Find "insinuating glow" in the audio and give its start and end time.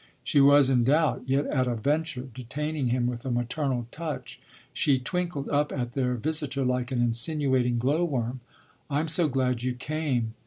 7.03-8.03